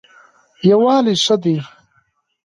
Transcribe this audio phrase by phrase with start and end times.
[0.69, 1.55] یووالی ښه دی.